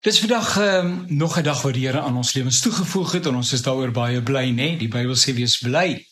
[0.00, 3.34] Dis vandag um, nog 'n dag wat die Here aan ons lewens toegevoeg het en
[3.34, 4.54] ons is daaroor baie bly, nê?
[4.54, 4.76] Nee?
[4.76, 6.06] Die Bybel sê wees bly.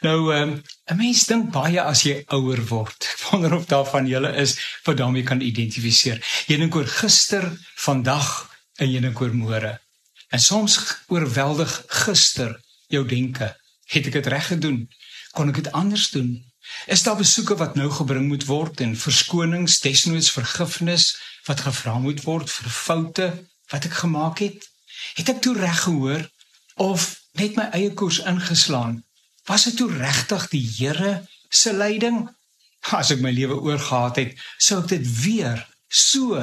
[0.00, 2.96] Nou, um, 'n mens dink baie as jy ouer word.
[3.12, 6.24] Ek wonder of daar van julle is wat daarmee kan identifiseer.
[6.46, 7.44] Jy dink oor gister,
[7.76, 9.80] vandag en jy dink oor môre.
[10.30, 13.56] En soms oorweldig gister jou denke.
[13.84, 14.88] Het ek dit reg gedoen?
[15.32, 16.40] Kon ek dit anders doen?
[16.86, 21.16] Is daar besoeke wat nou gebring moet word en verskonings, desnoods vergifnis
[21.46, 23.28] wat gevra moet word vir foute
[23.72, 24.66] wat ek gemaak het?
[25.18, 26.22] Het ek toe reg gehoor
[26.82, 29.00] of net my eie koers ingeslaan?
[29.46, 31.12] Was dit toe regtig die Here
[31.48, 32.24] se leiding?
[32.94, 36.42] As ek my lewe oorgehad het, sou ek dit weer so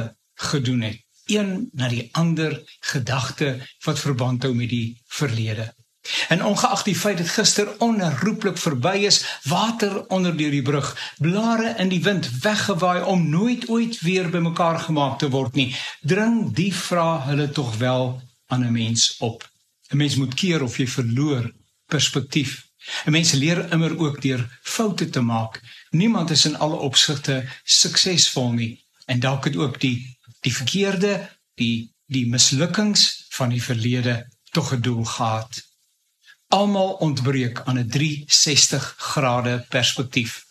[0.49, 0.99] gedoen het.
[1.31, 2.57] Een na die ander
[2.91, 5.69] gedagte wat verband hou met die verlede.
[6.27, 11.75] En ongeag die feit dat gister onherroepelik verby is, water onder deur die brug, blare
[11.77, 16.73] in die wind weggewaai om nooit ooit weer bymekaar gemaak te word nie, dring die
[16.75, 19.47] vraag hulle tog wel aan 'n mens op.
[19.89, 21.51] 'n Mens moet keer of jy verloor
[21.87, 22.67] perspektief.
[23.05, 25.61] 'n Mens leer immer ook deur foute te maak.
[25.89, 31.91] Niemand is in alle opsigte suksesvol nie en dalk het ook die die verkeerde, die
[32.05, 35.72] die mislukkings van die verlede tog 'n doel gehad
[36.53, 40.45] almal ontbreek aan 'n 360 grade perspektief.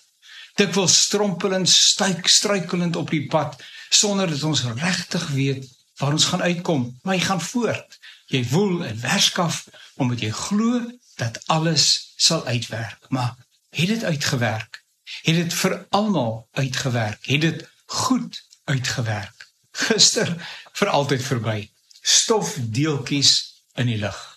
[0.55, 6.25] Dit wil strompelend, stuik, struikelend op die pad sonder dat ons regtig weet waar ons
[6.25, 7.99] gaan uitkom, maar jy gaan voort.
[8.27, 12.99] Jy woel en werskaf omdat jy glo dat alles sal uitwerk.
[13.09, 13.35] Maar
[13.71, 14.83] het dit uitgewerk?
[15.23, 17.27] Het dit vir almal uitgewerk?
[17.27, 19.49] Het dit goed uitgewerk?
[19.71, 20.37] Gister
[20.73, 21.71] vir altyd verby.
[22.01, 24.32] Stofdeeltjies in die lug.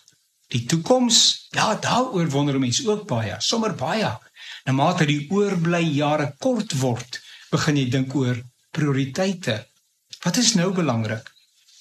[0.54, 4.12] Die toekoms, ja, daaroor wonder mense ook baie, sommer baie.
[4.66, 7.18] Nou mate die oorbly jare kort word,
[7.50, 8.38] begin jy dink oor
[8.74, 9.58] prioriteite.
[10.22, 11.32] Wat is nou belangrik?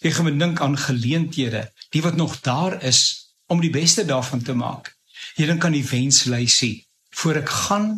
[0.01, 3.01] Jy gaan dink aan geleenthede, die wat nog daar is
[3.49, 4.91] om die beste daarvan te maak.
[5.37, 6.85] Jy dink aan die wenslysie.
[7.15, 7.89] Voor ek gaan,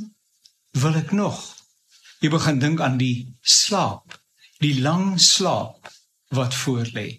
[0.77, 1.39] wil ek nog.
[2.21, 4.17] Jy begin dink aan die slaap,
[4.63, 5.91] die lang slaap
[6.33, 7.09] wat voor lê.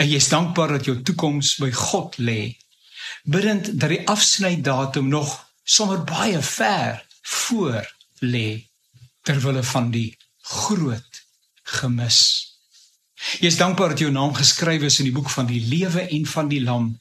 [0.00, 2.56] En jy is dankbaar dat jou toekoms by God lê.
[3.28, 5.34] Bidend dat die afsnydatum nog
[5.64, 7.84] sommer baie ver voor
[8.24, 8.64] lê
[9.28, 10.16] ter wille van die
[10.56, 11.20] groot
[11.76, 12.20] gemis.
[13.44, 16.24] Jy is dankbaar dat jou naam geskryf is in die boek van die lewe en
[16.26, 16.94] van die lam.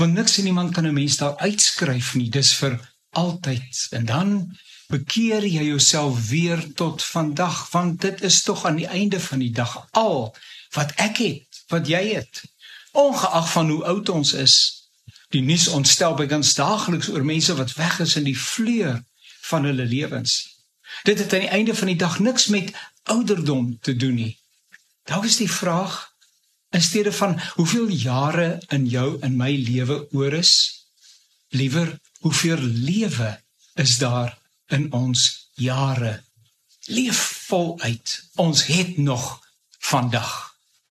[0.00, 2.30] Want niks en niemand kan 'n mens daar uitskryf nie.
[2.30, 2.80] Dis vir
[3.12, 3.86] altyd.
[3.90, 4.56] En dan
[4.88, 9.52] bekeer jy jouself weer tot vandag want dit is tog aan die einde van die
[9.52, 10.36] dag al
[10.70, 12.42] wat ek het wat jy het.
[12.92, 14.56] Ongeag van hoe oud ons is,
[15.34, 19.02] die nuus ontstel by gans daagliks oor mense wat weg is in die vleur
[19.50, 20.36] van hulle lewens.
[21.04, 22.72] Dit het aan die einde van die dag niks met
[23.02, 24.34] ouderdom te doen nie.
[25.06, 25.98] Daar is die vraag
[26.70, 30.52] in steede van hoeveel jare in jou en my lewe oor is,
[31.48, 33.36] liewer hoeveel lewe
[33.74, 36.22] is daar in ons jare?
[36.86, 38.22] Leef voluit.
[38.34, 39.46] Ons het nog
[39.78, 40.45] vandag